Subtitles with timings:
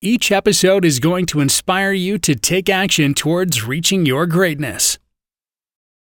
[0.00, 4.96] Each episode is going to inspire you to take action towards reaching your greatness.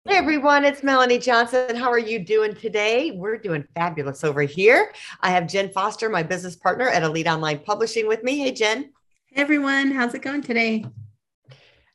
[0.07, 1.75] Hey everyone, it's Melanie Johnson.
[1.75, 3.13] How are you doing today?
[3.13, 4.93] We're doing fabulous over here.
[5.23, 8.37] I have Jen Foster, my business partner at Elite Online Publishing, with me.
[8.39, 8.93] Hey, Jen.
[9.29, 10.85] Hey everyone, how's it going today?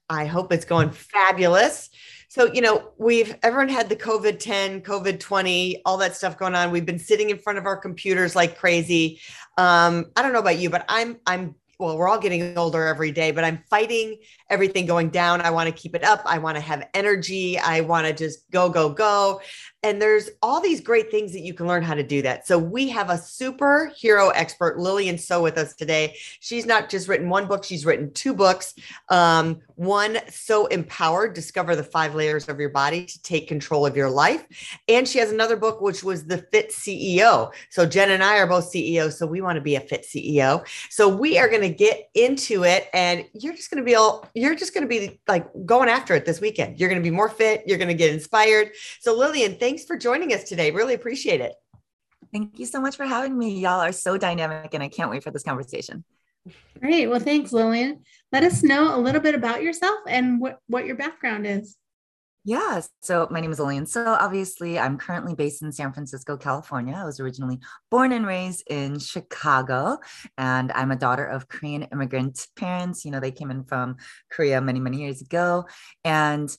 [0.09, 1.91] I hope it's going fabulous.
[2.29, 6.55] So, you know, we've everyone had the COVID 10, COVID 20, all that stuff going
[6.55, 6.71] on.
[6.71, 9.19] We've been sitting in front of our computers like crazy.
[9.57, 13.11] Um, I don't know about you, but I'm I'm well, we're all getting older every
[13.11, 14.17] day, but I'm fighting
[14.49, 15.41] everything going down.
[15.41, 16.21] I want to keep it up.
[16.25, 17.57] I want to have energy.
[17.57, 19.41] I want to just go, go, go.
[19.83, 22.45] And there's all these great things that you can learn how to do that.
[22.45, 26.15] So we have a superhero expert, Lillian So, with us today.
[26.39, 28.75] She's not just written one book; she's written two books.
[29.09, 33.97] Um, one, So Empowered: Discover the Five Layers of Your Body to Take Control of
[33.97, 34.45] Your Life,
[34.87, 37.51] and she has another book which was The Fit CEO.
[37.71, 40.63] So Jen and I are both CEOs, so we want to be a fit CEO.
[40.91, 44.27] So we are going to get into it, and you're just going to be all
[44.35, 46.79] you're just going to be like going after it this weekend.
[46.79, 47.63] You're going to be more fit.
[47.65, 48.71] You're going to get inspired.
[48.99, 50.69] So Lillian, thank thanks for joining us today.
[50.69, 51.53] Really appreciate it.
[52.33, 53.57] Thank you so much for having me.
[53.57, 56.03] Y'all are so dynamic, and I can't wait for this conversation.
[56.81, 57.07] Great.
[57.07, 58.03] Well, thanks, Lillian.
[58.33, 61.77] Let us know a little bit about yourself and what, what your background is.
[62.43, 63.85] Yeah, so my name is Lillian.
[63.85, 66.93] So obviously, I'm currently based in San Francisco, California.
[66.93, 69.99] I was originally born and raised in Chicago,
[70.37, 73.05] and I'm a daughter of Korean immigrant parents.
[73.05, 73.95] You know, they came in from
[74.29, 75.65] Korea many, many years ago.
[76.03, 76.53] And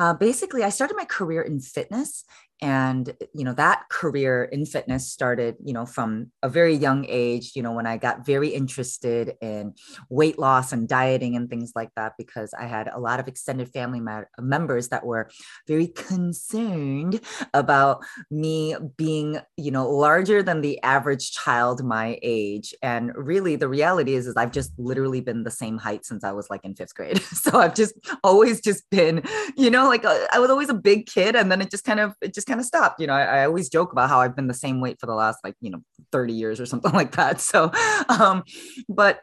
[0.00, 2.24] uh, basically, I started my career in fitness
[2.62, 7.52] and you know that career in fitness started you know from a very young age
[7.54, 9.74] you know when i got very interested in
[10.08, 13.68] weight loss and dieting and things like that because i had a lot of extended
[13.68, 14.00] family
[14.38, 15.30] members that were
[15.66, 17.20] very concerned
[17.54, 22.74] about me being you know larger than the average child my age.
[22.82, 26.32] And really the reality is is i've just literally been the same height since i
[26.32, 27.20] was like in fifth grade.
[27.40, 29.22] So i've just always just been
[29.56, 31.84] you know like a, uh, I was always a big kid and then it just
[31.84, 33.00] kind of it just kind of stopped.
[33.00, 35.14] You know, I, I, always joke about how I've been the same weight for the
[35.14, 37.40] last like, you know, 30 years or something like that.
[37.40, 37.70] So,
[38.08, 38.42] um,
[38.88, 39.20] but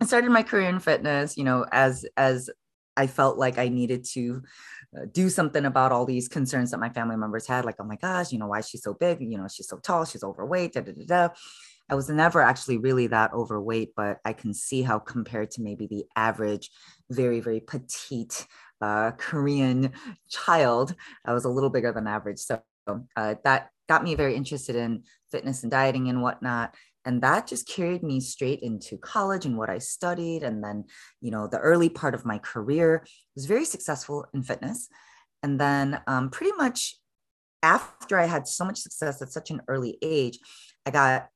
[0.00, 2.48] I started my career in fitness, you know, as, as
[2.96, 4.42] I felt like I needed to
[4.96, 7.64] uh, do something about all these concerns that my family members had.
[7.64, 9.20] Like, oh my gosh, you know, why is she so big?
[9.20, 11.28] You know, she's so tall, she's overweight, da, da, da, da.
[11.90, 15.86] I was never actually really that overweight, but I can see how compared to maybe
[15.86, 16.70] the average,
[17.10, 18.46] very, very petite
[18.80, 19.92] uh, Korean
[20.28, 20.94] child.
[21.24, 22.38] I was a little bigger than average.
[22.38, 22.62] So
[23.16, 26.74] uh, that got me very interested in fitness and dieting and whatnot.
[27.04, 30.42] And that just carried me straight into college and what I studied.
[30.42, 30.84] And then,
[31.20, 34.88] you know, the early part of my career was very successful in fitness.
[35.42, 36.96] And then, um, pretty much
[37.62, 40.38] after I had so much success at such an early age,
[40.86, 41.28] I got,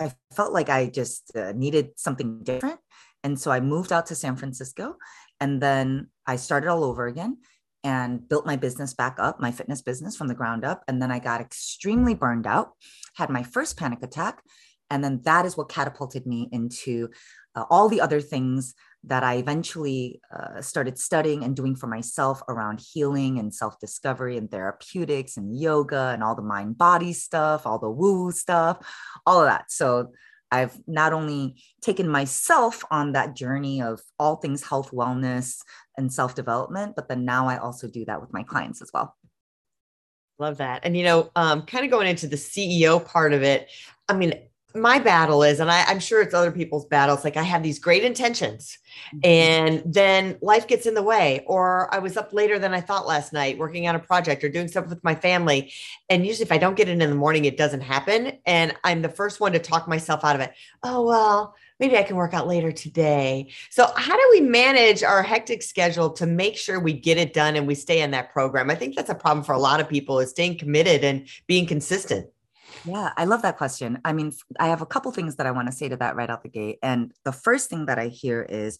[0.00, 2.80] I felt like I just uh, needed something different.
[3.22, 4.96] And so I moved out to San Francisco
[5.44, 7.36] and then I started all over again
[7.84, 10.82] and built my business back up, my fitness business from the ground up.
[10.88, 12.70] And then I got extremely burned out,
[13.16, 14.40] had my first panic attack.
[14.88, 17.10] And then that is what catapulted me into
[17.54, 18.72] uh, all the other things
[19.06, 24.38] that I eventually uh, started studying and doing for myself around healing and self discovery
[24.38, 28.78] and therapeutics and yoga and all the mind body stuff, all the woo stuff,
[29.26, 29.70] all of that.
[29.70, 30.12] So
[30.54, 35.58] I've not only taken myself on that journey of all things health, wellness,
[35.96, 39.16] and self development, but then now I also do that with my clients as well.
[40.38, 40.80] Love that.
[40.84, 43.68] And, you know, um, kind of going into the CEO part of it,
[44.08, 44.34] I mean,
[44.74, 47.78] my battle is, and I, am sure it's other people's battles, like I have these
[47.78, 48.78] great intentions
[49.14, 49.18] mm-hmm.
[49.22, 53.06] and then life gets in the way, or I was up later than I thought
[53.06, 55.72] last night working on a project or doing stuff with my family.
[56.10, 58.38] And usually, if I don't get in in the morning, it doesn't happen.
[58.46, 60.52] And I'm the first one to talk myself out of it.
[60.82, 63.50] Oh, well, maybe I can work out later today.
[63.70, 67.54] So, how do we manage our hectic schedule to make sure we get it done
[67.54, 68.70] and we stay in that program?
[68.70, 71.66] I think that's a problem for a lot of people is staying committed and being
[71.66, 72.26] consistent.
[72.84, 74.00] Yeah, I love that question.
[74.04, 76.28] I mean, I have a couple things that I want to say to that right
[76.28, 76.78] out the gate.
[76.82, 78.78] And the first thing that I hear is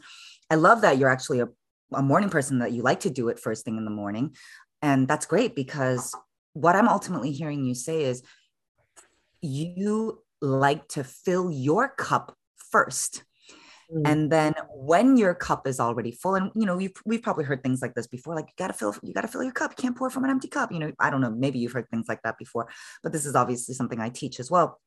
[0.51, 1.49] I love that you're actually a,
[1.93, 4.35] a morning person, that you like to do it first thing in the morning.
[4.83, 6.15] And that's great because
[6.53, 8.23] what I'm ultimately hearing you say is
[9.41, 12.37] you like to fill your cup
[12.71, 13.25] first.
[13.93, 14.03] Mm.
[14.05, 17.63] And then when your cup is already full, and you know, we've we've probably heard
[17.63, 19.73] things like this before, like you gotta fill, you gotta fill your cup.
[19.73, 20.73] You can't pour from an empty cup.
[20.73, 22.69] You know, I don't know, maybe you've heard things like that before,
[23.03, 24.81] but this is obviously something I teach as well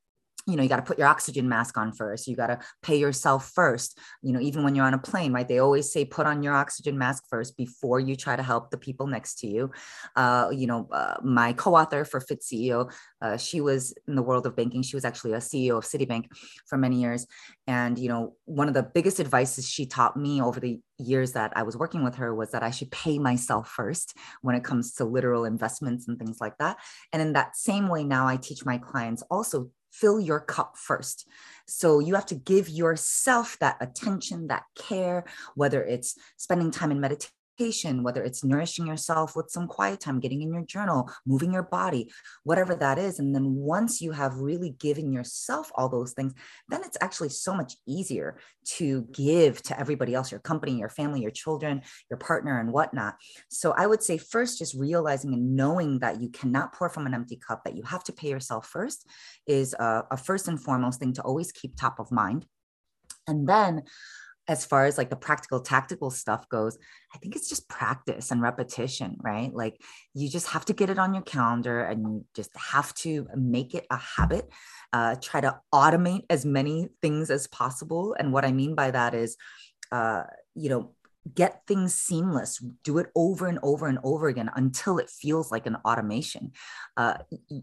[0.47, 2.97] you know you got to put your oxygen mask on first you got to pay
[2.97, 3.99] yourself first.
[4.23, 6.53] You know even when you're on a plane right they always say put on your
[6.53, 9.71] oxygen mask first before you try to help the people next to you.
[10.15, 12.91] Uh, you know uh, my co-author for fit ceo
[13.21, 14.83] uh, she was in the world of banking.
[14.83, 16.25] She was actually a ceo of citibank
[16.67, 17.27] for many years.
[17.67, 21.53] And you know one of the biggest advices she taught me over the years that
[21.55, 24.93] i was working with her was that i should pay myself first when it comes
[24.93, 26.77] to literal investments and things like that.
[27.13, 31.27] And in that same way now i teach my clients also fill your cup first.
[31.67, 35.25] So you have to give yourself that attention, that care,
[35.55, 40.41] whether it's spending time in meditation whether it's nourishing yourself with some quiet time, getting
[40.41, 42.11] in your journal, moving your body,
[42.43, 43.19] whatever that is.
[43.19, 46.33] And then once you have really given yourself all those things,
[46.69, 48.39] then it's actually so much easier
[48.75, 53.15] to give to everybody else, your company, your family, your children, your partner, and whatnot.
[53.49, 57.13] So I would say first, just realizing and knowing that you cannot pour from an
[57.13, 59.07] empty cup, that you have to pay yourself first
[59.47, 62.45] is a, a first and foremost thing to always keep top of mind.
[63.27, 63.83] And then
[64.47, 66.77] as far as like the practical tactical stuff goes
[67.13, 69.53] i think it's just practice and repetition right?
[69.53, 69.81] Like
[70.13, 73.73] you just have to get it on your calendar and you just have to make
[73.73, 74.49] it a habit
[74.93, 78.15] uh, try to automate as many things as possible.
[78.17, 79.35] And what i mean by that is
[79.91, 80.23] uh,
[80.55, 80.91] you know
[81.33, 85.65] get things seamless do it over and over and over again until it feels like
[85.65, 86.51] an automation.
[86.95, 87.17] Uh,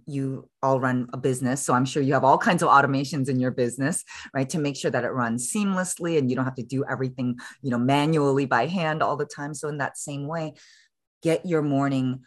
[0.07, 3.39] you all run a business so i'm sure you have all kinds of automations in
[3.39, 6.63] your business right to make sure that it runs seamlessly and you don't have to
[6.63, 9.55] do everything you know manually by hand all the time.
[9.55, 10.55] So in that same way
[11.23, 12.21] get your morning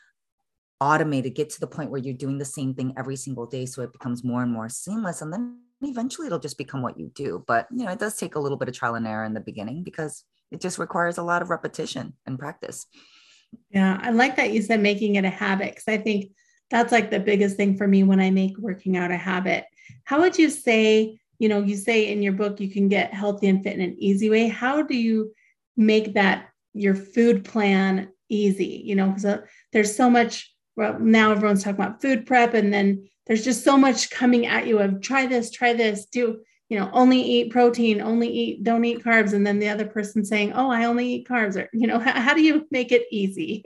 [0.79, 3.81] automated get to the point where you're doing the same thing every single day so
[3.81, 7.43] it becomes more and more seamless and then eventually it'll just become what you do.
[7.47, 9.39] But you know it does take a little bit of trial and error in the
[9.39, 12.85] beginning because it just requires a lot of repetition and practice.
[13.69, 16.31] Yeah, I like that you said making it a habit because I think
[16.69, 19.65] that's like the biggest thing for me when I make working out a habit.
[20.03, 23.47] How would you say, you know, you say in your book you can get healthy
[23.47, 24.47] and fit in an easy way.
[24.47, 25.31] How do you
[25.75, 28.81] make that your food plan easy?
[28.85, 29.41] You know, because uh,
[29.71, 33.77] there's so much, well, now everyone's talking about food prep, and then there's just so
[33.77, 38.01] much coming at you of try this, try this, do you know only eat protein
[38.01, 41.27] only eat don't eat carbs and then the other person saying oh i only eat
[41.27, 43.63] carbs or you know how, how do you make it easy?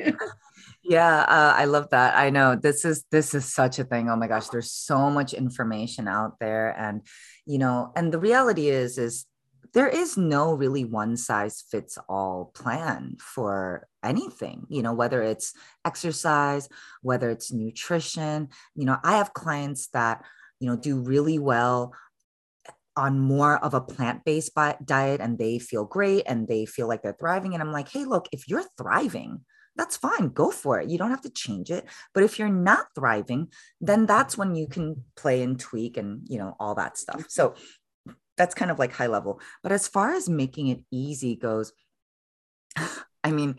[0.83, 2.17] Yeah uh, i love that.
[2.17, 4.09] I know this is this is such a thing.
[4.09, 7.01] Oh my gosh there's so much information out there and
[7.45, 9.25] you know and the reality is is
[9.73, 15.53] there is no really one size fits all plan for anything you know whether it's
[15.85, 16.67] exercise
[17.03, 18.49] whether it's nutrition.
[18.75, 20.23] You know i have clients that
[20.59, 21.93] you know do really well
[22.97, 24.51] on more of a plant-based
[24.85, 28.03] diet and they feel great and they feel like they're thriving and i'm like hey
[28.03, 29.41] look if you're thriving
[29.75, 31.85] that's fine go for it you don't have to change it.
[32.13, 33.47] But if you're not thriving
[33.79, 37.25] then that's when you can play and tweak and you know all that stuff.
[37.29, 37.55] So
[38.37, 39.39] that's kind of like high level.
[39.63, 41.73] But as far as making it easy goes
[43.23, 43.55] i mean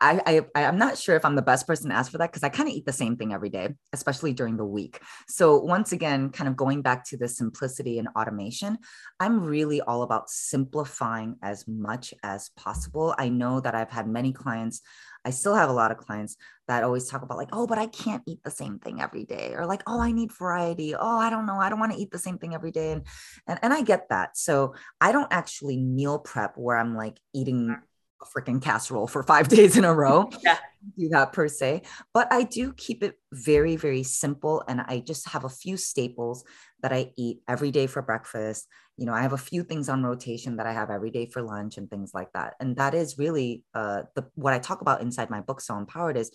[0.00, 2.42] I, I I'm not sure if I'm the best person to ask for that because
[2.42, 5.00] I kind of eat the same thing every day, especially during the week.
[5.28, 8.78] So once again, kind of going back to the simplicity and automation,
[9.18, 13.14] I'm really all about simplifying as much as possible.
[13.18, 14.80] I know that I've had many clients.
[15.24, 17.86] I still have a lot of clients that always talk about like, oh, but I
[17.86, 20.94] can't eat the same thing every day, or like, oh, I need variety.
[20.94, 23.02] Oh, I don't know, I don't want to eat the same thing every day, and
[23.46, 24.38] and and I get that.
[24.38, 27.80] So I don't actually meal prep where I'm like eating mm.
[28.22, 30.30] A freaking casserole for five days in a row.
[30.42, 30.58] yeah.
[30.96, 31.82] Do that per se,
[32.14, 34.64] but I do keep it very, very simple.
[34.66, 36.42] And I just have a few staples
[36.82, 38.66] that I eat every day for breakfast.
[38.96, 41.42] You know, I have a few things on rotation that I have every day for
[41.42, 42.54] lunch and things like that.
[42.60, 46.16] And that is really uh, the what I talk about inside my book, So Empowered,
[46.16, 46.30] is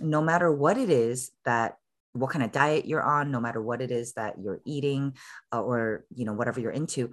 [0.00, 1.76] no matter what it is that
[2.14, 5.14] what kind of diet you're on, no matter what it is that you're eating
[5.52, 7.10] uh, or you know whatever you're into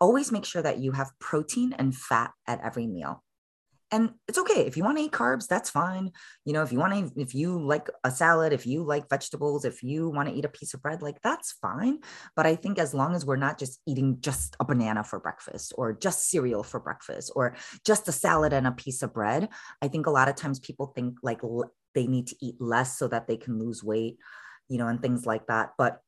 [0.00, 3.22] always make sure that you have protein and fat at every meal.
[3.90, 4.66] And it's okay.
[4.66, 6.10] If you want to eat carbs that's fine.
[6.44, 9.64] You know if you want to if you like a salad if you like vegetables
[9.64, 12.00] if you want to eat a piece of bread like that's fine.
[12.34, 15.74] But i think as long as we're not just eating just a banana for breakfast
[15.76, 19.48] or just cereal for breakfast or just a salad and a piece of bread
[19.80, 21.42] i think a lot of times people think like
[21.94, 24.18] they need to eat less so that they can lose weight
[24.68, 25.72] you know and things like that.
[25.76, 26.00] But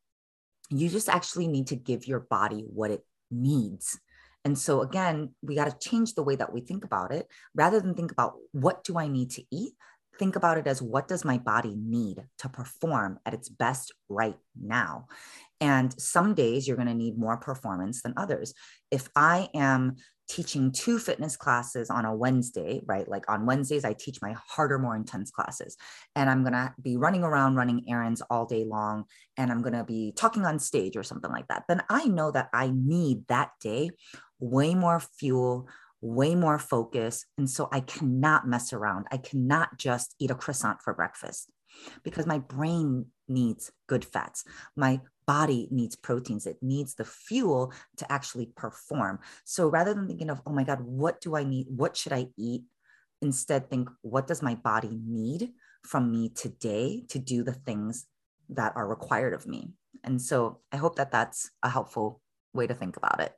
[0.71, 3.99] you just actually need to give your body what it needs.
[4.45, 7.80] And so again, we got to change the way that we think about it rather
[7.80, 9.73] than think about what do I need to eat?
[10.18, 14.37] Think about it as what does my body need to perform at its best right
[14.59, 15.09] now?
[15.61, 18.54] And some days you're going to need more performance than others.
[18.90, 19.97] If I am
[20.28, 23.09] teaching two fitness classes on a Wednesday, right?
[23.09, 25.76] Like on Wednesdays, I teach my harder, more intense classes.
[26.14, 29.04] And I'm going to be running around running errands all day long.
[29.37, 31.64] And I'm going to be talking on stage or something like that.
[31.68, 33.90] Then I know that I need that day
[34.40, 35.68] way more fuel,
[36.00, 37.25] way more focus.
[37.38, 39.06] And so I cannot mess around.
[39.11, 41.50] I cannot just eat a croissant for breakfast
[42.02, 44.45] because my brain needs good fats.
[44.76, 46.47] My body needs proteins.
[46.47, 49.18] It needs the fuel to actually perform.
[49.45, 51.66] So rather than thinking of, oh my God, what do I need?
[51.68, 52.62] What should I eat?
[53.23, 55.52] Instead, think, what does my body need
[55.83, 58.06] from me today to do the things
[58.50, 59.71] that are required of me?
[60.04, 62.21] And so I hope that that's a helpful
[62.52, 63.35] way to think about it.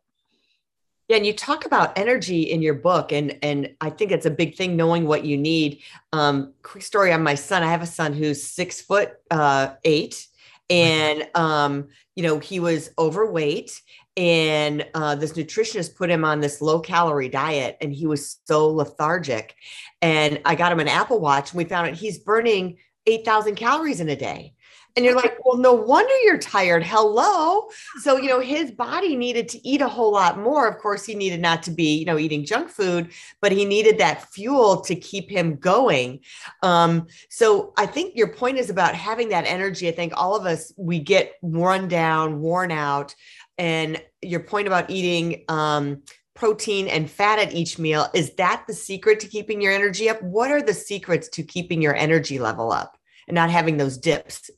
[1.08, 4.30] Yeah, and you talk about energy in your book, and and I think it's a
[4.30, 5.80] big thing knowing what you need.
[6.12, 7.62] Um, quick story on my son.
[7.62, 10.27] I have a son who's six foot uh, eight,
[10.70, 13.80] and um, you know he was overweight,
[14.16, 18.68] and uh, this nutritionist put him on this low calorie diet, and he was so
[18.68, 19.54] lethargic.
[20.02, 23.56] And I got him an Apple Watch, and we found out he's burning eight thousand
[23.56, 24.54] calories in a day.
[24.96, 26.82] And you're like, well, no wonder you're tired.
[26.82, 27.68] Hello.
[28.02, 30.66] So, you know, his body needed to eat a whole lot more.
[30.66, 33.98] Of course, he needed not to be, you know, eating junk food, but he needed
[33.98, 36.20] that fuel to keep him going.
[36.64, 39.86] Um, so I think your point is about having that energy.
[39.86, 43.14] I think all of us, we get run down, worn out.
[43.56, 46.02] And your point about eating, um,
[46.34, 50.22] protein and fat at each meal is that the secret to keeping your energy up
[50.22, 52.97] what are the secrets to keeping your energy level up
[53.28, 54.50] and not having those dips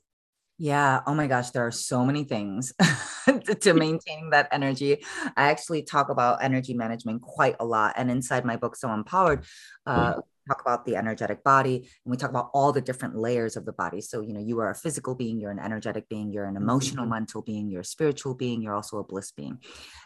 [0.60, 1.00] yeah.
[1.06, 2.74] Oh my gosh, there are so many things
[3.60, 5.02] to maintaining that energy.
[5.34, 7.94] I actually talk about energy management quite a lot.
[7.96, 9.46] And inside my book, So Empowered,
[9.86, 10.20] uh, mm-hmm.
[10.50, 13.72] talk about the energetic body and we talk about all the different layers of the
[13.72, 14.02] body.
[14.02, 17.04] So, you know, you are a physical being, you're an energetic being, you're an emotional
[17.04, 17.14] mm-hmm.
[17.14, 19.60] mental being, you're a spiritual being, you're also a bliss being.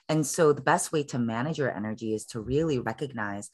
[0.09, 3.51] And so the best way to manage your energy is to really recognize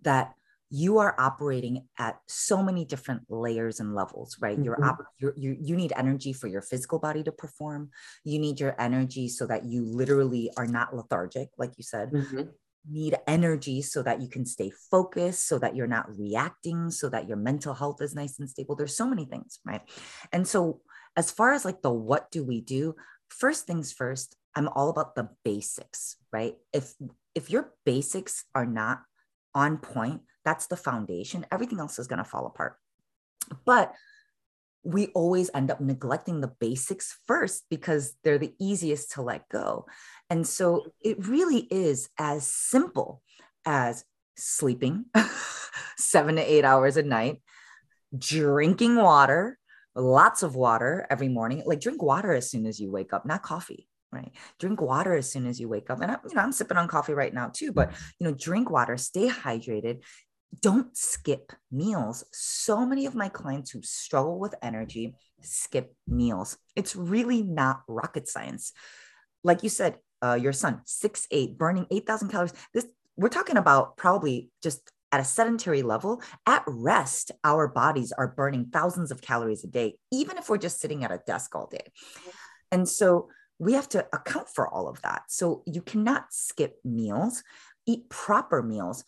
[0.00, 0.32] that
[0.70, 4.56] you are operating at so many different layers and levels right?
[4.56, 4.64] Mm-hmm.
[4.64, 7.90] you're, op- you're you you need energy for your physical body to perform.
[8.24, 12.10] You need your energy so that you literally are not lethargic like you said.
[12.10, 12.42] Mm-hmm.
[12.90, 17.28] need energy so that you can stay focused so that you're not reacting so that
[17.28, 18.76] your mental health is nice and stable.
[18.76, 19.82] There's so many things right?
[20.32, 20.80] And so
[21.16, 22.94] as far as like the what do we do
[23.28, 26.54] first things first i'm all about the basics right?
[26.72, 26.94] If
[27.34, 29.02] if your basics are not
[29.54, 31.44] on point that's the foundation.
[31.52, 32.76] Everything else is going to fall apart.
[33.66, 33.92] But
[34.82, 39.84] we always end up neglecting the basics first because they're the easiest to let go.
[40.30, 43.20] And so it really is as simple
[43.66, 44.06] as
[44.38, 45.04] sleeping
[45.98, 47.42] seven to eight hours a night,
[48.16, 49.58] drinking water,
[49.94, 51.62] lots of water every morning.
[51.66, 55.30] Like drink water as soon as you wake up, not coffee right drink water as
[55.30, 57.50] soon as you wake up and I, you know i'm sipping on coffee right now
[57.52, 60.02] too but you know drink water stay hydrated
[60.60, 62.24] don't skip meals.
[62.32, 66.58] So many of my clients who struggle with energy skip meals.
[66.74, 68.72] It's really not rocket science.
[69.44, 72.52] Like you said, uh, your son, six eight, burning 8,000 calories.
[72.74, 72.86] This
[73.16, 78.66] we're talking about probably just at a sedentary level, at rest, our bodies are burning
[78.72, 81.90] thousands of calories a day, even if we're just sitting at a desk all day.
[82.70, 83.28] And so
[83.58, 85.22] we have to account for all of that.
[85.28, 87.42] So you cannot skip meals,
[87.86, 89.04] eat proper meals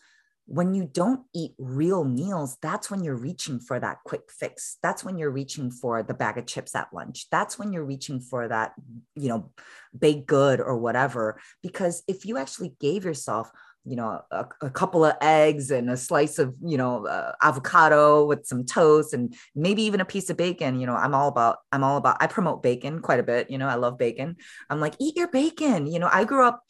[0.51, 4.77] when you don't eat real meals, that's when you're reaching for that quick fix.
[4.83, 7.29] That's when you're reaching for the bag of chips at lunch.
[7.31, 8.73] That's when you're reaching for that,
[9.15, 9.51] you know,
[9.97, 11.39] baked good or whatever.
[11.63, 13.49] Because if you actually gave yourself,
[13.85, 18.25] you know, a, a couple of eggs and a slice of, you know, uh, avocado
[18.25, 21.59] with some toast and maybe even a piece of bacon, you know, I'm all about,
[21.71, 23.49] I'm all about, I promote bacon quite a bit.
[23.49, 24.35] You know, I love bacon.
[24.69, 25.87] I'm like, eat your bacon.
[25.87, 26.61] You know, I grew up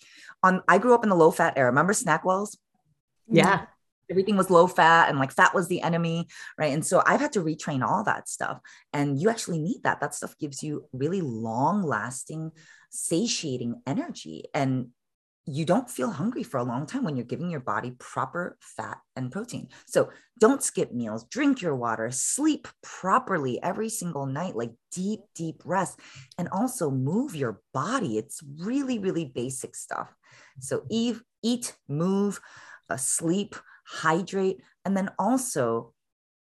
[0.43, 1.71] on, I grew up in the low fat era.
[1.71, 2.59] Remember SnackWell's?
[3.27, 3.65] Yeah.
[4.11, 6.27] Everything was low fat and like fat was the enemy.
[6.57, 6.73] Right.
[6.73, 8.59] And so I've had to retrain all that stuff.
[8.93, 10.01] And you actually need that.
[10.01, 12.51] That stuff gives you really long lasting,
[12.91, 14.43] satiating energy.
[14.53, 14.89] And
[15.45, 18.99] you don't feel hungry for a long time when you're giving your body proper fat
[19.15, 19.69] and protein.
[19.87, 25.61] So don't skip meals, drink your water, sleep properly every single night, like deep, deep
[25.65, 25.99] rest,
[26.37, 28.17] and also move your body.
[28.17, 30.13] It's really, really basic stuff.
[30.59, 32.39] So Eve, eat, move,
[32.89, 33.55] uh, sleep,
[33.91, 34.61] hydrate.
[34.85, 35.93] And then also,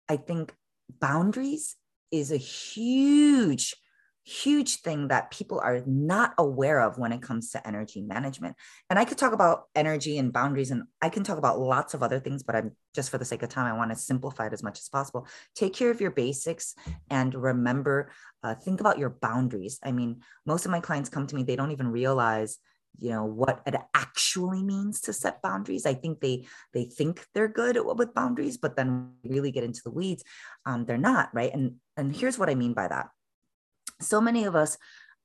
[0.09, 0.53] I think
[0.99, 1.77] boundaries
[2.11, 3.75] is a huge
[4.23, 8.55] huge thing that people are not aware of when it comes to energy management.
[8.89, 12.03] And I could talk about energy and boundaries, and I can talk about lots of
[12.03, 14.53] other things, but I'm just for the sake of time, I want to simplify it
[14.53, 15.27] as much as possible.
[15.55, 16.75] Take care of your basics
[17.09, 18.11] and remember,
[18.43, 19.79] uh, think about your boundaries.
[19.83, 22.59] I mean, most of my clients come to me, they don't even realize
[22.97, 25.85] you know what it actually means to set boundaries.
[25.85, 29.91] I think they they think they're good with boundaries but then really get into the
[29.91, 30.23] weeds
[30.65, 31.53] um, they're not right?
[31.53, 33.09] And and here's what i mean by that.
[34.01, 34.77] So many of us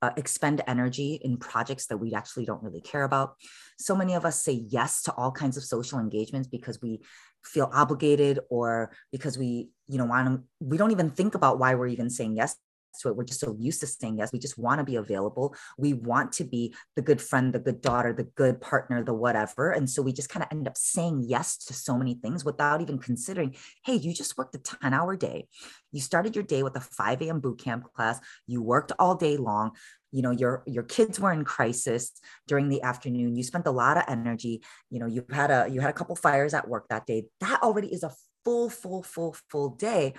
[0.03, 3.37] uh, expend energy in projects that we actually don't really care about.
[3.79, 7.01] So many of us say yes to all kinds of social engagements because we
[7.43, 11.75] feel obligated or because we, you know, want to, we don't even think about why
[11.75, 12.57] we're even saying yes
[12.99, 13.17] to it.
[13.17, 14.33] We're just so used to saying yes.
[14.33, 15.55] We just want to be available.
[15.79, 19.71] We want to be the good friend, the good daughter, the good partner, the whatever.
[19.71, 22.81] And so we just kind of end up saying yes to so many things without
[22.81, 25.47] even considering, hey, you just worked a 10 hour day.
[25.93, 27.41] You started your day with a 5 a.m.
[27.41, 28.21] boot camp class.
[28.47, 29.73] You worked all day long
[30.13, 32.13] you know your your kids were in crisis
[32.47, 35.81] during the afternoon you spent a lot of energy you know you had a you
[35.81, 38.13] had a couple fires at work that day that already is a
[38.45, 40.15] full full full full day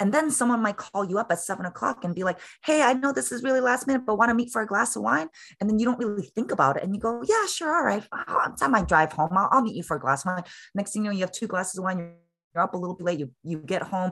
[0.00, 2.94] and then someone might call you up at seven o'clock and be like, Hey, I
[2.94, 5.28] know this is really last minute, but want to meet for a glass of wine?
[5.60, 6.82] And then you don't really think about it.
[6.82, 7.74] And you go, Yeah, sure.
[7.76, 8.02] All right.
[8.10, 9.30] I might drive home.
[9.32, 10.44] I'll, I'll meet you for a glass of wine.
[10.74, 12.14] Next thing you know, you have two glasses of wine.
[12.54, 13.20] You're up a little bit late.
[13.20, 14.10] You, you get home,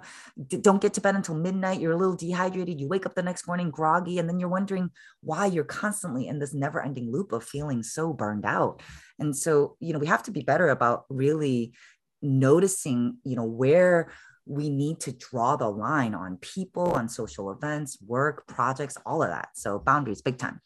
[0.60, 1.80] don't get to bed until midnight.
[1.80, 2.78] You're a little dehydrated.
[2.78, 4.18] You wake up the next morning groggy.
[4.18, 4.90] And then you're wondering
[5.22, 8.80] why you're constantly in this never ending loop of feeling so burned out.
[9.18, 11.72] And so, you know, we have to be better about really
[12.22, 14.12] noticing, you know, where
[14.48, 19.28] we need to draw the line on people, on social events, work, projects, all of
[19.28, 19.50] that.
[19.54, 20.60] So boundaries, big time.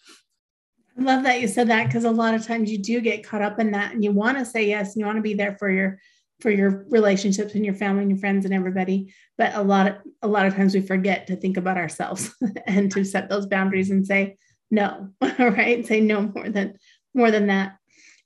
[0.99, 3.43] I love that you said that because a lot of times you do get caught
[3.43, 5.57] up in that and you want to say yes and you want to be there
[5.59, 5.99] for your
[6.41, 9.95] for your relationships and your family and your friends and everybody but a lot of
[10.23, 12.35] a lot of times we forget to think about ourselves
[12.67, 14.37] and to set those boundaries and say
[14.71, 15.09] no
[15.39, 16.77] right say no more than
[17.15, 17.77] more than that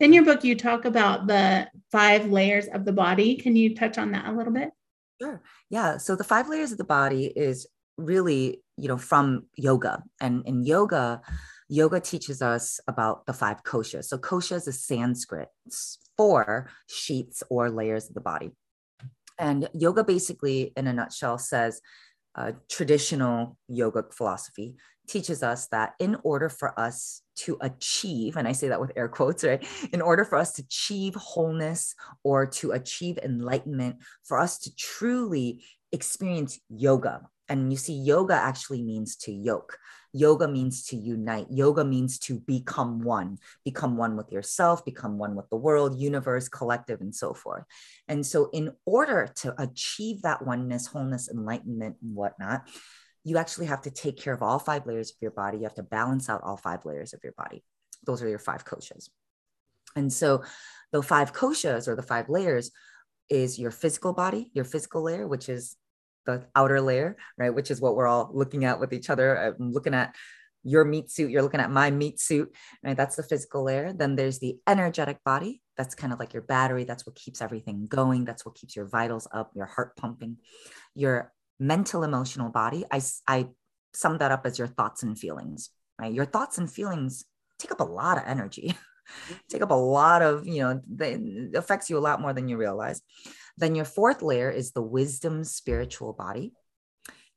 [0.00, 3.98] in your book you talk about the five layers of the body can you touch
[3.98, 4.70] on that a little bit
[5.20, 5.42] Sure.
[5.70, 5.96] Yeah.
[5.96, 10.02] So the five layers of the body is really, you know, from yoga.
[10.20, 11.22] And in yoga,
[11.68, 14.04] yoga teaches us about the five koshas.
[14.04, 15.48] So kosha is a Sanskrit
[16.16, 18.50] for sheets or layers of the body.
[19.38, 21.80] And yoga basically, in a nutshell, says
[22.34, 24.76] uh, traditional yoga philosophy
[25.08, 29.08] teaches us that in order for us to achieve, and I say that with air
[29.08, 29.66] quotes, right?
[29.92, 35.64] In order for us to achieve wholeness or to achieve enlightenment, for us to truly
[35.92, 39.78] experience yoga, and you see, yoga actually means to yoke.
[40.12, 41.46] Yoga means to unite.
[41.50, 46.48] Yoga means to become one, become one with yourself, become one with the world, universe,
[46.48, 47.64] collective, and so forth.
[48.08, 52.66] And so, in order to achieve that oneness, wholeness, enlightenment, and whatnot,
[53.26, 55.58] you actually have to take care of all five layers of your body.
[55.58, 57.64] You have to balance out all five layers of your body.
[58.04, 59.08] Those are your five koshas.
[59.96, 60.44] And so
[60.92, 62.70] the five koshas or the five layers
[63.28, 65.74] is your physical body, your physical layer, which is
[66.24, 67.52] the outer layer, right?
[67.52, 69.36] Which is what we're all looking at with each other.
[69.36, 70.14] I'm looking at
[70.62, 72.96] your meat suit, you're looking at my meat suit, right?
[72.96, 73.92] That's the physical layer.
[73.92, 75.62] Then there's the energetic body.
[75.76, 76.84] That's kind of like your battery.
[76.84, 78.24] That's what keeps everything going.
[78.24, 80.36] That's what keeps your vitals up, your heart pumping.
[80.94, 83.46] Your mental emotional body i i
[83.94, 86.12] sum that up as your thoughts and feelings right?
[86.12, 87.24] Your thoughts and feelings
[87.58, 88.76] take up a lot of energy
[89.48, 92.56] take up a lot of you know it affects you a lot more than you
[92.56, 93.00] realize.
[93.56, 96.52] Then your fourth layer is the wisdom spiritual body.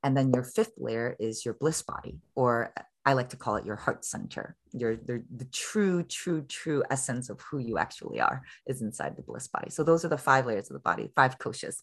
[0.03, 2.73] And then your fifth layer is your bliss body or
[3.05, 4.55] i like to call it your heart center.
[4.73, 9.23] Your the, the true true true essence of who you actually are is inside the
[9.23, 9.69] bliss body.
[9.69, 11.81] So those are the five layers of the body five koshas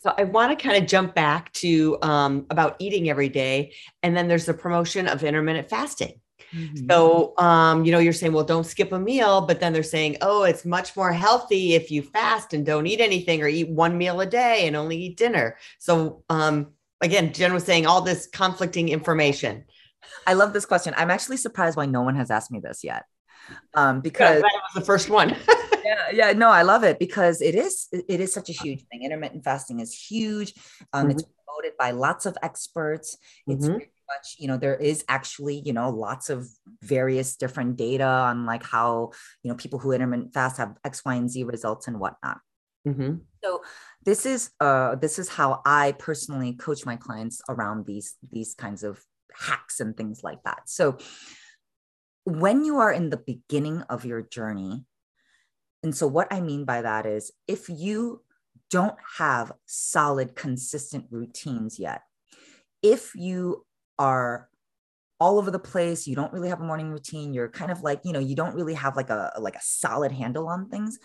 [0.00, 4.16] so I want to kind of jump back to um, about eating every day, and
[4.16, 6.20] then there's the promotion of intermittent fasting.
[6.54, 6.88] Mm-hmm.
[6.88, 10.16] So, um, you know, you're saying, well, don't skip a meal, but then they're saying,
[10.22, 13.98] oh, it's much more healthy if you fast and don't eat anything or eat one
[13.98, 15.56] meal a day and only eat dinner.
[15.78, 19.64] So, um, again, Jen was saying all this conflicting information.
[20.26, 20.94] I love this question.
[20.96, 23.04] I'm actually surprised why no one has asked me this yet.
[23.74, 25.30] Um, because yeah, that was the first one.
[25.84, 29.04] yeah, yeah, no, I love it because it is it is such a huge thing.
[29.04, 30.54] Intermittent fasting is huge.
[30.92, 31.10] Um, mm-hmm.
[31.12, 33.16] It's promoted by lots of experts.
[33.46, 33.74] It's mm-hmm.
[33.74, 36.48] much, you know, there is actually, you know, lots of
[36.82, 41.14] various different data on like how, you know, people who intermittent fast have X, Y,
[41.14, 42.38] and Z results and whatnot.
[42.86, 43.16] Mm-hmm.
[43.44, 43.62] So
[44.04, 48.82] this is uh this is how I personally coach my clients around these these kinds
[48.82, 49.02] of
[49.34, 50.62] hacks and things like that.
[50.66, 50.98] So
[52.28, 54.84] when you are in the beginning of your journey,
[55.82, 58.22] and so, what I mean by that is if you
[58.70, 62.02] don't have solid, consistent routines yet,
[62.82, 63.64] if you
[63.98, 64.48] are
[65.20, 68.00] all over the place you don't really have a morning routine you're kind of like
[68.04, 71.00] you know you don't really have like a like a solid handle on things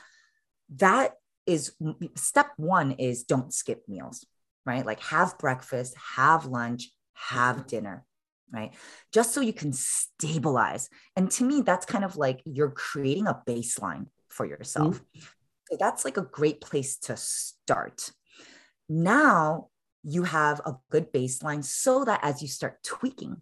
[0.76, 1.14] that
[1.48, 1.76] is
[2.14, 4.24] step 1 is don't skip meals
[4.66, 4.86] right?
[4.86, 7.68] Like have breakfast have lunch have mm-hmm.
[7.68, 8.06] dinner
[8.54, 8.74] right?
[9.12, 10.90] Just so you can stabilize.
[11.16, 15.00] And to me that's kind of like you're creating a baseline for yourself.
[15.00, 15.20] Mm-hmm.
[15.70, 18.12] so that's like a great place to start.
[18.88, 19.70] Now
[20.04, 23.38] you have a good baseline so that as you start tweaking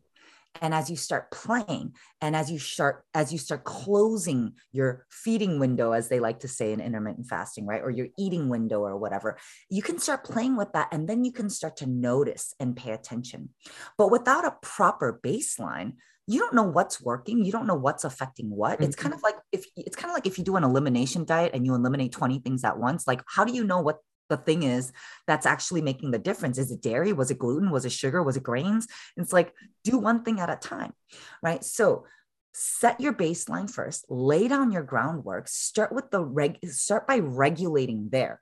[0.60, 5.60] and as you start playing and as you start as you start closing your feeding
[5.60, 8.98] window as they like to say in intermittent fasting right or your eating window or
[8.98, 9.38] whatever
[9.70, 12.92] you can start playing with that and then you can start to notice and pay
[12.92, 13.50] attention
[13.98, 15.94] but without a proper baseline
[16.28, 18.84] you don't know what's working you don't know what's affecting what mm-hmm.
[18.84, 21.52] it's kind of like if it's kind of like if you do an elimination diet
[21.54, 23.98] and you eliminate 20 things at once like how do you know what
[24.32, 24.92] the thing is
[25.28, 26.58] that's actually making the difference.
[26.58, 27.14] Is it dairy?
[27.14, 27.70] Was it gluten?
[27.70, 28.24] Was it sugar?
[28.24, 28.88] Was it grains?
[29.18, 30.94] It's like do one thing at a time,
[31.44, 31.64] right?
[31.64, 32.06] So
[32.54, 38.10] set your baseline first, lay down your groundwork, start with the reg, start by regulating
[38.12, 38.42] there.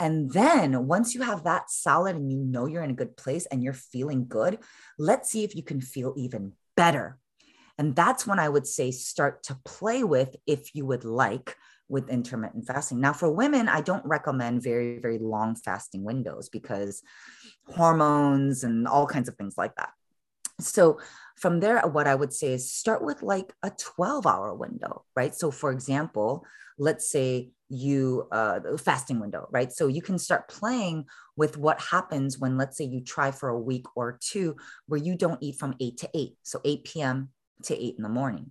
[0.00, 3.46] And then once you have that solid and you know you're in a good place
[3.46, 4.58] and you're feeling good,
[4.98, 7.18] let's see if you can feel even better.
[7.78, 11.56] And that's when I would say start to play with, if you would like,
[11.88, 13.00] with intermittent fasting.
[13.00, 17.02] Now, for women, I don't recommend very, very long fasting windows because
[17.68, 19.90] hormones and all kinds of things like that.
[20.60, 21.00] So,
[21.36, 25.34] from there, what I would say is start with like a 12 hour window, right?
[25.34, 26.46] So, for example,
[26.78, 32.38] let's say you uh fasting window right so you can start playing with what happens
[32.38, 34.54] when let's say you try for a week or two
[34.86, 37.28] where you don't eat from 8 to 8 so 8 p.m
[37.62, 38.50] to 8 in the morning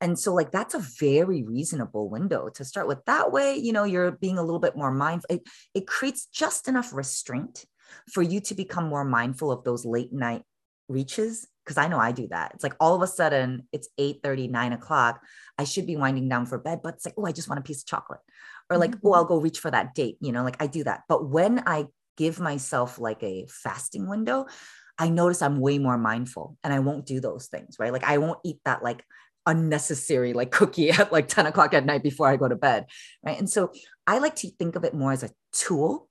[0.00, 3.04] and so, like, that's a very reasonable window to start with.
[3.04, 5.36] That way, you know, you're being a little bit more mindful.
[5.36, 5.42] It,
[5.74, 7.66] it creates just enough restraint
[8.10, 10.42] for you to become more mindful of those late night
[10.88, 11.46] reaches.
[11.66, 12.52] Cause I know I do that.
[12.54, 15.20] It's like all of a sudden it's 8 30, 9 o'clock.
[15.56, 17.62] I should be winding down for bed, but it's like, oh, I just want a
[17.62, 18.20] piece of chocolate.
[18.70, 19.06] Or like, mm-hmm.
[19.06, 20.16] oh, I'll go reach for that date.
[20.20, 21.02] You know, like I do that.
[21.08, 21.86] But when I
[22.16, 24.46] give myself like a fasting window,
[24.98, 27.92] I notice I'm way more mindful and I won't do those things, right?
[27.92, 29.04] Like I won't eat that like
[29.50, 32.86] unnecessary like cookie at like 10 o'clock at night before I go to bed.
[33.24, 33.38] Right.
[33.38, 33.72] And so
[34.06, 36.08] I like to think of it more as a tool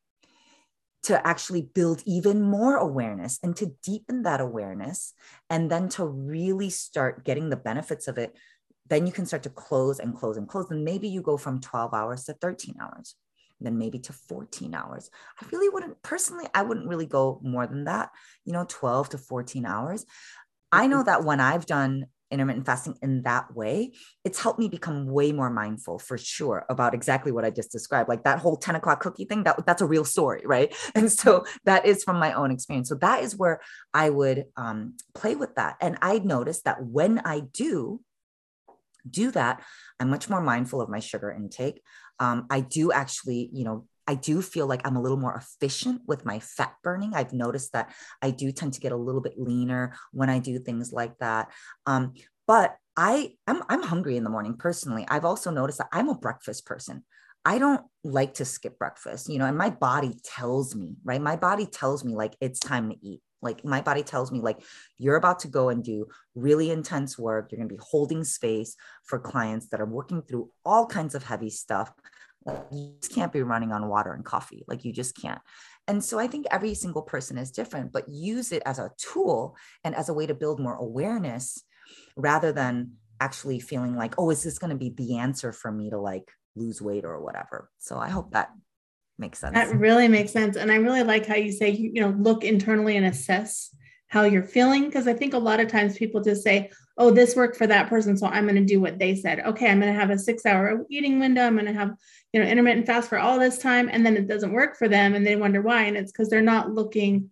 [1.03, 5.13] to actually build even more awareness and to deepen that awareness
[5.49, 8.35] and then to really start getting the benefits of it
[8.89, 11.61] then you can start to close and close and close and maybe you go from
[11.61, 13.15] 12 hours to 13 hours
[13.61, 15.09] then maybe to 14 hours
[15.41, 18.09] i really wouldn't personally i wouldn't really go more than that
[18.45, 20.05] you know 12 to 14 hours
[20.71, 25.07] i know that when i've done intermittent fasting in that way, it's helped me become
[25.07, 28.09] way more mindful for sure about exactly what I just described.
[28.09, 30.73] Like that whole 10 o'clock cookie thing, that, that's a real story, right?
[30.95, 32.89] And so that is from my own experience.
[32.89, 33.61] So that is where
[33.93, 35.77] I would um, play with that.
[35.79, 38.01] And I noticed that when I do
[39.09, 39.61] do that,
[39.99, 41.81] I'm much more mindful of my sugar intake.
[42.19, 46.01] Um, I do actually, you know, I do feel like I'm a little more efficient
[46.07, 47.13] with my fat burning.
[47.13, 47.93] I've noticed that
[48.23, 51.51] I do tend to get a little bit leaner when I do things like that.
[51.85, 52.13] Um,
[52.47, 55.05] but I I'm I'm hungry in the morning personally.
[55.07, 57.05] I've also noticed that I'm a breakfast person.
[57.45, 61.21] I don't like to skip breakfast, you know, and my body tells me, right?
[61.21, 63.21] My body tells me like it's time to eat.
[63.43, 64.59] Like my body tells me like
[64.97, 67.51] you're about to go and do really intense work.
[67.51, 71.23] You're going to be holding space for clients that are working through all kinds of
[71.23, 71.93] heavy stuff
[72.71, 74.63] you just can't be running on water and coffee.
[74.67, 75.41] Like you just can't.
[75.87, 79.55] And so I think every single person is different, but use it as a tool
[79.83, 81.63] and as a way to build more awareness
[82.15, 85.89] rather than actually feeling like, oh, is this going to be the answer for me
[85.89, 87.69] to like lose weight or whatever?
[87.79, 88.49] So I hope that
[89.17, 89.55] makes sense.
[89.55, 90.55] That really makes sense.
[90.55, 93.75] And I really like how you say, you know, look internally and assess
[94.07, 94.85] how you're feeling.
[94.85, 97.87] Because I think a lot of times people just say, oh, this worked for that
[97.87, 98.17] person.
[98.17, 99.39] So I'm going to do what they said.
[99.39, 101.43] Okay, I'm going to have a six hour eating window.
[101.43, 101.95] I'm going to have,
[102.33, 103.89] you know, intermittent fast for all this time.
[103.91, 105.15] And then it doesn't work for them.
[105.15, 105.83] And they wonder why.
[105.83, 107.31] And it's because they're not looking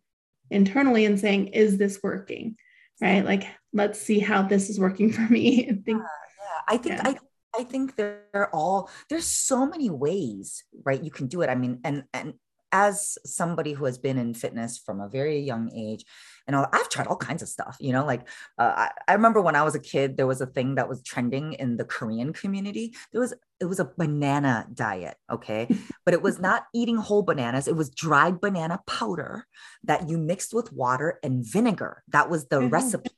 [0.49, 2.56] internally and saying, is this working?
[3.01, 3.25] Right.
[3.25, 5.65] Like, let's see how this is working for me.
[5.69, 6.62] I think, yeah, yeah.
[6.67, 7.13] I think, yeah.
[7.56, 11.03] I, I think they're all, there's so many ways, right?
[11.03, 11.49] You can do it.
[11.49, 12.36] I mean, and, and
[12.71, 16.06] as somebody who has been in fitness from a very young age,
[16.47, 18.27] and I've tried all kinds of stuff, you know, like
[18.58, 21.01] uh, I, I, remember when I was a kid, there was a thing that was
[21.01, 22.95] trending in the Korean community.
[23.12, 25.17] There was, it was a banana diet.
[25.30, 25.67] Okay.
[26.06, 27.67] but it was not eating whole bananas.
[27.67, 29.45] It was dried banana powder
[29.84, 32.03] that you mixed with water and vinegar.
[32.10, 32.69] That was the mm-hmm.
[32.69, 33.12] recipe.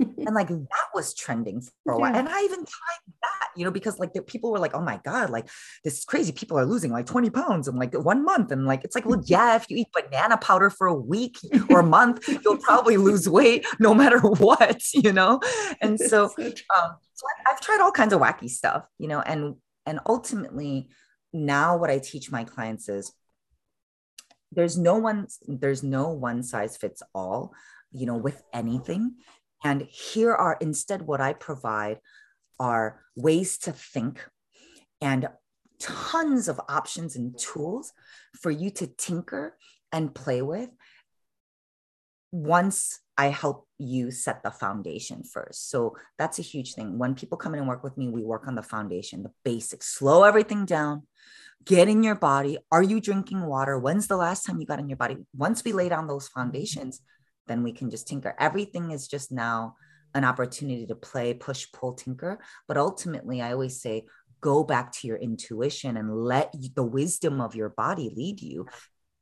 [0.00, 2.14] And like that was trending for a while.
[2.14, 5.00] And I even tried that, you know, because like the people were like, oh my
[5.04, 5.48] God, like
[5.84, 6.32] this is crazy.
[6.32, 8.50] People are losing like 20 pounds in like one month.
[8.50, 11.38] And like, it's like, well, yeah, if you eat banana powder for a week
[11.70, 15.40] or a month, you'll probably lose weight no matter what, you know?
[15.80, 19.54] And so, um, so I've tried all kinds of wacky stuff, you know, and,
[19.86, 20.88] and ultimately
[21.32, 23.12] now what I teach my clients is
[24.50, 27.52] there's no one, there's no one size fits all,
[27.92, 29.14] you know, with anything
[29.64, 31.98] and here are instead what I provide
[32.60, 34.24] are ways to think
[35.00, 35.26] and
[35.80, 37.92] tons of options and tools
[38.40, 39.56] for you to tinker
[39.90, 40.70] and play with
[42.30, 45.70] once I help you set the foundation first.
[45.70, 46.98] So that's a huge thing.
[46.98, 49.86] When people come in and work with me, we work on the foundation, the basics,
[49.86, 51.06] slow everything down,
[51.64, 52.58] get in your body.
[52.72, 53.78] Are you drinking water?
[53.78, 55.16] When's the last time you got in your body?
[55.36, 57.00] Once we lay down those foundations,
[57.46, 58.34] then we can just tinker.
[58.38, 59.76] Everything is just now
[60.14, 62.38] an opportunity to play, push, pull, tinker.
[62.68, 64.06] But ultimately, I always say,
[64.40, 68.66] go back to your intuition and let the wisdom of your body lead you.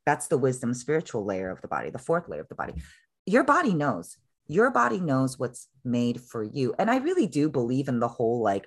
[0.04, 2.74] That's the wisdom spiritual layer of the body, the fourth layer of the body.
[3.24, 4.16] Your body knows.
[4.48, 6.74] Your body knows what's made for you.
[6.78, 8.66] And I really do believe in the whole like,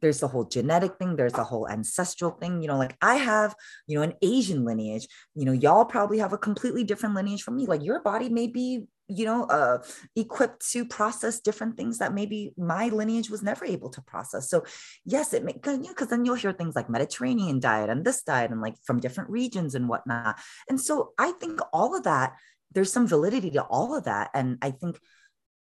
[0.00, 3.54] there's the whole genetic thing there's the whole ancestral thing you know like i have
[3.86, 7.56] you know an asian lineage you know y'all probably have a completely different lineage from
[7.56, 9.78] me like your body may be you know uh
[10.16, 14.64] equipped to process different things that maybe my lineage was never able to process so
[15.04, 18.22] yes it may because you know, then you'll hear things like mediterranean diet and this
[18.22, 22.34] diet and like from different regions and whatnot and so i think all of that
[22.72, 25.00] there's some validity to all of that and i think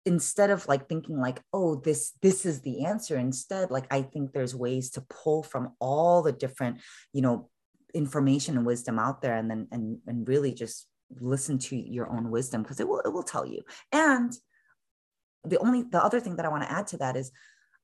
[0.09, 4.33] instead of like thinking like oh this this is the answer instead like i think
[4.33, 6.81] there's ways to pull from all the different
[7.13, 7.51] you know
[7.95, 10.87] information and wisdom out there and then and and really just
[11.21, 13.63] listen to your own wisdom because it will it will tell you.
[13.93, 14.33] And
[15.45, 17.31] the only the other thing that i want to add to that is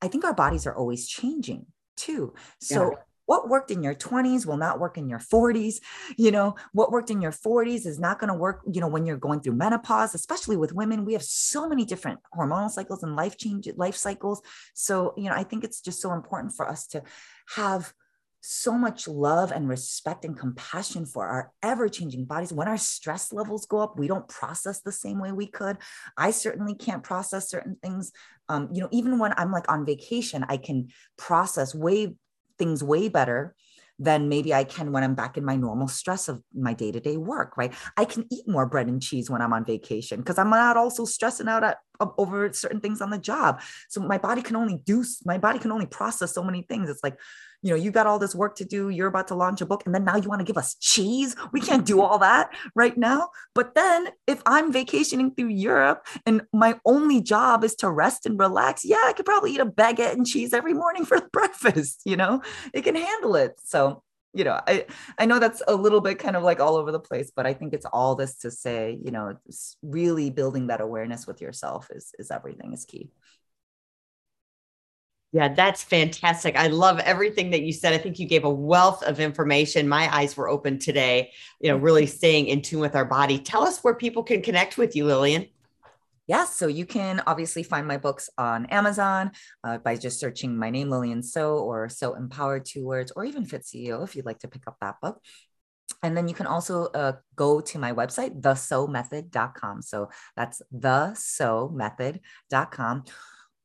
[0.01, 2.33] i think our bodies are always changing too.
[2.59, 5.75] So yeah what worked in your 20s will not work in your 40s
[6.17, 9.05] you know what worked in your 40s is not going to work you know when
[9.05, 13.15] you're going through menopause especially with women we have so many different hormonal cycles and
[13.15, 14.41] life change life cycles
[14.73, 17.03] so you know i think it's just so important for us to
[17.55, 17.93] have
[18.47, 22.53] so much love and respect and compassion for our ever changing bodies.
[22.53, 25.77] When our stress levels go up, we don't process the same way we could.
[26.15, 28.11] I certainly can't process certain things.
[28.47, 32.17] Um, you know, even when I'm like on vacation, I can process way
[32.57, 33.55] things way better
[33.97, 36.99] than maybe I can when I'm back in my normal stress of my day to
[36.99, 37.73] day work, right?
[37.95, 41.05] I can eat more bread and cheese when I'm on vacation because I'm not also
[41.05, 41.77] stressing out at,
[42.17, 43.61] over certain things on the job.
[43.87, 46.89] So my body can only do, my body can only process so many things.
[46.89, 47.17] It's like,
[47.65, 48.89] you know, you got all this work to do.
[48.89, 51.35] You're about to launch a book, and then now you want to give us cheese.
[51.51, 53.29] We can't do all that right now.
[53.55, 58.39] But then, if I'm vacationing through Europe and my only job is to rest and
[58.39, 62.03] relax, yeah, I could probably eat a baguette and cheese every morning for breakfast.
[62.05, 63.59] You know, it can handle it.
[63.63, 64.03] So,
[64.35, 64.85] you know, I
[65.17, 67.55] I know that's a little bit kind of like all over the place, but I
[67.55, 69.39] think it's all this to say, you know,
[69.81, 73.09] really building that awareness with yourself is is everything is key.
[75.35, 76.55] Yeah, that's fantastic.
[76.55, 77.91] I love everything that you said.
[77.91, 79.85] I think you gave a wealth of information.
[79.85, 83.39] My eyes were open today, you know, really staying in tune with our body.
[83.39, 85.47] Tell us where people can connect with you, Lillian.
[86.25, 89.31] Yes, so you can obviously find my books on Amazon
[89.65, 93.43] uh, by just searching my name, Lillian So, or So Empowered, two words, or even
[93.43, 95.19] Fit CEO if you'd like to pick up that book.
[96.01, 99.81] And then you can also uh, go to my website, thesomethod.com.
[99.81, 103.03] So that's thesomethod.com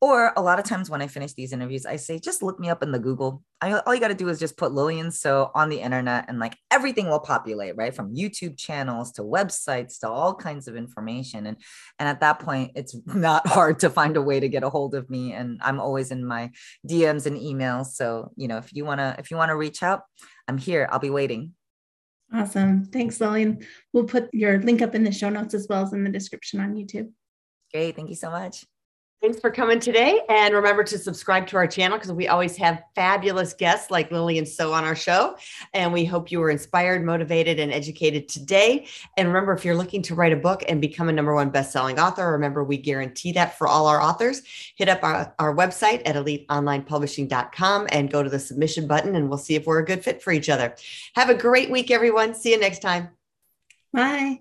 [0.02, 2.70] or a lot of times when I finish these interviews, I say, just look me
[2.70, 3.42] up in the Google.
[3.60, 6.38] I, all you got to do is just put Lillian So on the internet and
[6.38, 7.94] like everything will populate, right?
[7.94, 11.46] From YouTube channels to websites to all kinds of information.
[11.46, 11.58] And,
[11.98, 14.94] and at that point, it's not hard to find a way to get a hold
[14.94, 15.34] of me.
[15.34, 16.50] And I'm always in my
[16.88, 17.88] DMs and emails.
[17.88, 20.02] So, you know, if you want to, if you want to reach out,
[20.48, 20.88] I'm here.
[20.90, 21.52] I'll be waiting.
[22.32, 22.86] Awesome.
[22.86, 23.66] Thanks, Lillian.
[23.92, 26.60] We'll put your link up in the show notes as well as in the description
[26.60, 27.10] on YouTube.
[27.72, 27.96] Great.
[27.96, 28.64] Thank you so much.
[29.20, 30.22] Thanks for coming today.
[30.30, 34.46] And remember to subscribe to our channel because we always have fabulous guests like Lillian
[34.46, 35.36] So on our show.
[35.74, 38.86] And we hope you were inspired, motivated, and educated today.
[39.18, 42.00] And remember, if you're looking to write a book and become a number one best-selling
[42.00, 44.40] author, remember we guarantee that for all our authors.
[44.76, 49.36] Hit up our, our website at eliteonlinepublishing.com and go to the submission button and we'll
[49.36, 50.74] see if we're a good fit for each other.
[51.14, 52.34] Have a great week, everyone.
[52.34, 53.10] See you next time.
[53.92, 54.40] Bye.